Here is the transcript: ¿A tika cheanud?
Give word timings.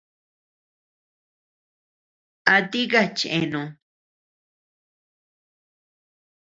¿A 2.53 2.57
tika 2.71 3.01
cheanud? 3.17 3.71